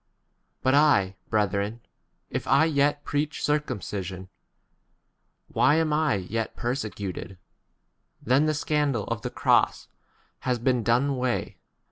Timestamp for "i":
0.73-1.15, 2.47-2.65, 5.93-6.15